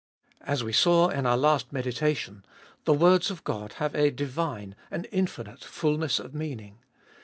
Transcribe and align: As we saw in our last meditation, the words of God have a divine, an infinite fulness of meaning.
As 0.41 0.63
we 0.63 0.73
saw 0.73 1.09
in 1.09 1.27
our 1.27 1.37
last 1.37 1.71
meditation, 1.71 2.43
the 2.85 2.93
words 2.93 3.29
of 3.29 3.43
God 3.43 3.73
have 3.73 3.93
a 3.93 4.09
divine, 4.09 4.75
an 4.89 5.05
infinite 5.11 5.63
fulness 5.63 6.17
of 6.17 6.33
meaning. 6.33 6.79